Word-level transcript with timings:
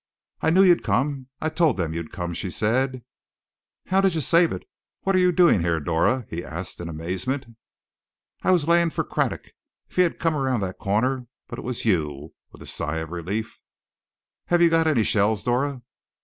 "I 0.41 0.49
knew 0.49 0.63
you'd 0.63 0.81
come, 0.81 1.27
I 1.41 1.49
told 1.49 1.77
them 1.77 1.93
you'd 1.93 2.11
come!" 2.11 2.33
she 2.33 2.49
said. 2.49 3.03
"How 3.85 4.01
did 4.01 4.15
you 4.15 4.21
save 4.21 4.51
it 4.51 4.67
what 5.01 5.15
are 5.15 5.19
you 5.19 5.31
doing 5.31 5.59
here, 5.61 5.79
Dora?" 5.79 6.25
he 6.27 6.43
asked 6.43 6.79
in 6.81 6.89
amazement. 6.89 7.45
"I 8.41 8.49
was 8.49 8.67
layin' 8.67 8.89
for 8.89 9.03
Craddock! 9.03 9.51
If 9.91 9.97
he'd 9.97 10.05
'a' 10.05 10.13
come 10.15 10.35
around 10.35 10.61
that 10.61 10.79
corner 10.79 11.27
but 11.45 11.59
it 11.59 11.63
was 11.65 11.85
you!" 11.85 12.33
with 12.51 12.63
a 12.63 12.65
sigh 12.65 12.97
of 12.97 13.11
relief. 13.11 13.59
"Have 14.47 14.63
you 14.63 14.71
got 14.71 14.87
any 14.87 15.03
shells, 15.03 15.43
Dora?" 15.43 15.83